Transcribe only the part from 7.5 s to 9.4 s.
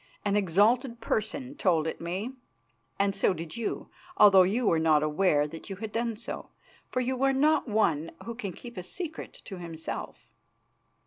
one who can keep a secret